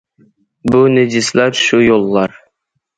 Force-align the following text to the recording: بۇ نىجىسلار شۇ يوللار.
بۇ 0.71 0.81
نىجىسلار 0.95 1.55
شۇ 1.63 1.85
يوللار. 1.87 2.39